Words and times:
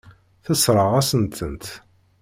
Tessṛeɣ-asen-tent. 0.45 1.65